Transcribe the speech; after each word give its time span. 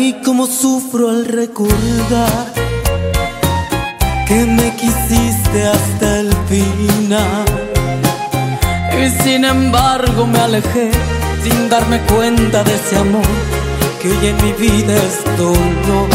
Ay, 0.00 0.14
como 0.24 0.46
sufro 0.46 1.10
al 1.10 1.24
recordar 1.24 2.52
que 4.28 4.44
me 4.44 4.76
quisiste 4.76 5.66
hasta 5.66 6.20
el 6.20 6.32
final. 6.48 7.46
Y 9.02 9.22
sin 9.24 9.44
embargo 9.44 10.24
me 10.24 10.38
alejé 10.38 10.92
sin 11.42 11.68
darme 11.68 11.98
cuenta 12.02 12.62
de 12.62 12.76
ese 12.76 12.96
amor 12.96 13.32
que 14.00 14.08
hoy 14.12 14.26
en 14.28 14.36
mi 14.44 14.52
vida 14.52 14.94
es 14.94 15.16
dolor. 15.36 16.10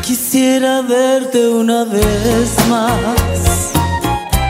Quisiera 0.00 0.80
verte 0.80 1.48
una 1.48 1.84
vez 1.84 2.48
más 2.70 3.72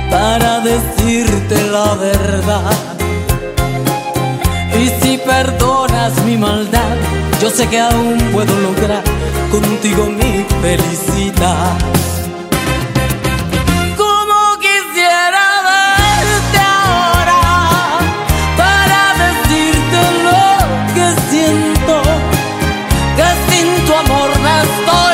para 0.09 0.61
decirte 0.61 1.57
la 1.73 1.95
verdad. 1.97 2.77
Y 4.81 4.89
si 5.01 5.19
perdonas 5.19 6.13
mi 6.25 6.37
maldad, 6.37 6.97
yo 7.41 7.51
sé 7.51 7.67
que 7.69 7.81
aún 7.81 8.19
puedo 8.33 8.55
lograr 8.61 9.03
contigo 9.51 10.07
mi 10.07 10.45
felicidad. 10.63 11.77
Como 13.97 14.59
quisiera 14.59 15.45
verte 15.71 16.59
ahora 16.59 17.43
para 18.57 19.01
decirte 19.25 20.01
lo 20.27 20.43
que 20.95 21.07
siento, 21.31 22.03
que 23.17 23.29
sin 23.49 23.87
tu 23.87 23.93
amor 23.95 24.31
me 24.45 24.55
estoy 24.63 25.14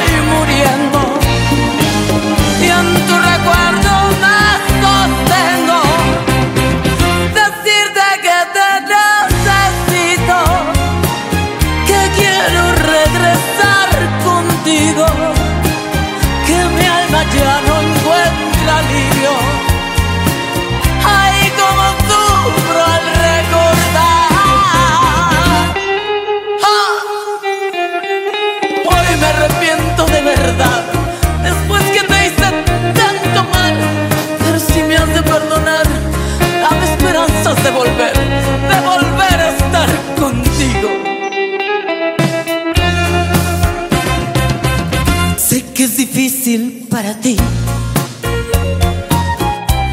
que 45.81 45.85
es 45.85 45.97
difícil 45.97 46.87
para 46.91 47.15
ti 47.15 47.39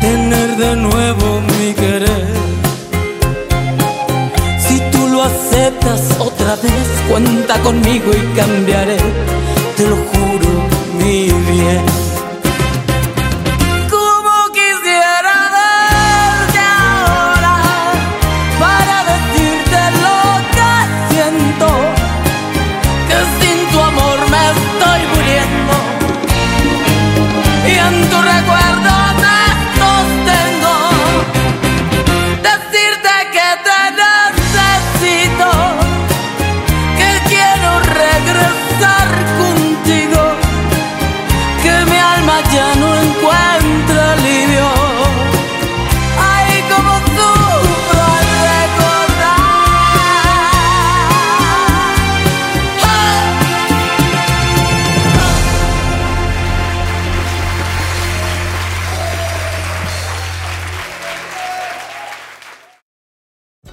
tener 0.01 0.57
de 0.57 0.75
nuevo 0.75 1.39
mi 1.39 1.73
querer. 1.73 2.27
Si 4.59 4.81
tú 4.91 5.07
lo 5.07 5.23
aceptas 5.23 6.01
otra 6.19 6.57
vez, 6.57 6.87
cuenta 7.09 7.57
conmigo 7.61 8.11
y 8.11 8.35
cambiaré, 8.35 8.96
Decirte 32.87 33.09
que 33.33 33.49
te 33.65 33.79
necesito, 34.31 35.66